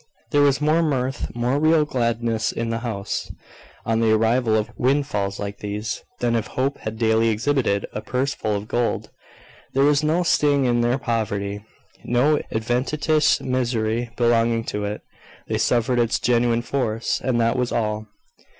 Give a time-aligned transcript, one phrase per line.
[0.31, 3.31] There was more mirth, more real gladness in the house,
[3.85, 8.33] on the arrival of windfalls like these, than if Hope had daily exhibited a purse
[8.33, 9.11] full of gold.
[9.75, 11.63] There was no sting in their poverty;
[12.03, 15.03] no adventitious misery belonging to it.
[15.47, 18.07] They suffered its genuine force, and that was all.